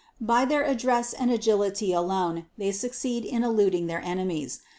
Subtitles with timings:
[0.19, 4.61] By their address and agility alone, they succeed in eluding their enemies.